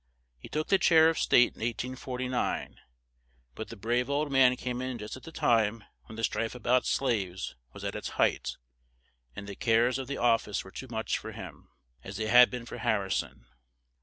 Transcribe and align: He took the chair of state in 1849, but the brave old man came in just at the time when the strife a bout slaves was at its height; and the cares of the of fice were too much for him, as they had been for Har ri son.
He 0.39 0.49
took 0.49 0.69
the 0.69 0.79
chair 0.79 1.09
of 1.09 1.19
state 1.19 1.49
in 1.53 1.61
1849, 1.61 2.79
but 3.53 3.69
the 3.69 3.75
brave 3.75 4.09
old 4.09 4.31
man 4.31 4.55
came 4.55 4.81
in 4.81 4.97
just 4.97 5.15
at 5.15 5.21
the 5.21 5.31
time 5.31 5.83
when 6.05 6.15
the 6.15 6.23
strife 6.23 6.55
a 6.55 6.59
bout 6.59 6.87
slaves 6.87 7.55
was 7.71 7.83
at 7.83 7.93
its 7.93 8.09
height; 8.17 8.57
and 9.35 9.45
the 9.45 9.53
cares 9.55 9.99
of 9.99 10.07
the 10.07 10.17
of 10.19 10.41
fice 10.41 10.63
were 10.63 10.71
too 10.71 10.87
much 10.89 11.19
for 11.19 11.33
him, 11.33 11.69
as 12.03 12.17
they 12.17 12.29
had 12.29 12.49
been 12.49 12.65
for 12.65 12.79
Har 12.79 13.03
ri 13.03 13.11
son. 13.11 13.45